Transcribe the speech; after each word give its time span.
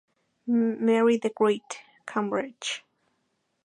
Mary 0.47 1.15
the 1.17 1.29
Great, 1.29 1.81
Cambridge. 2.07 2.83